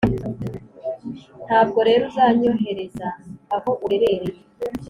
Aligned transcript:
ntabwo 1.45 1.79
rero 1.87 2.03
uzanyohereza, 2.09 3.07
aho 3.55 3.71
uherereye 3.85 4.31